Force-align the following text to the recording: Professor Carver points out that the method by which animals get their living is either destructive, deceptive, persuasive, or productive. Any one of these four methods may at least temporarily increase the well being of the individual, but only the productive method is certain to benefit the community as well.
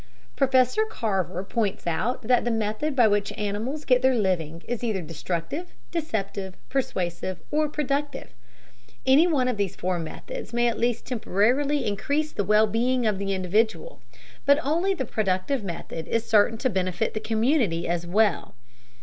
Professor 0.35 0.81
Carver 0.85 1.43
points 1.43 1.85
out 1.85 2.23
that 2.23 2.43
the 2.43 2.49
method 2.49 2.95
by 2.95 3.07
which 3.07 3.31
animals 3.33 3.85
get 3.85 4.01
their 4.01 4.15
living 4.15 4.63
is 4.67 4.83
either 4.83 4.99
destructive, 4.99 5.75
deceptive, 5.91 6.55
persuasive, 6.69 7.37
or 7.51 7.69
productive. 7.69 8.33
Any 9.05 9.27
one 9.27 9.47
of 9.47 9.57
these 9.57 9.75
four 9.75 9.99
methods 9.99 10.53
may 10.53 10.67
at 10.67 10.79
least 10.79 11.05
temporarily 11.05 11.85
increase 11.85 12.31
the 12.31 12.43
well 12.43 12.65
being 12.65 13.05
of 13.05 13.19
the 13.19 13.31
individual, 13.35 14.01
but 14.43 14.57
only 14.65 14.95
the 14.95 15.05
productive 15.05 15.63
method 15.63 16.07
is 16.07 16.27
certain 16.27 16.57
to 16.57 16.69
benefit 16.71 17.13
the 17.13 17.19
community 17.19 17.87
as 17.87 18.07
well. 18.07 18.55